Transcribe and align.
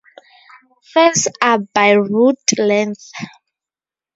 Fares 0.81 1.27
are 1.43 1.59
by 1.59 1.91
route 1.91 2.49
length. 2.57 3.11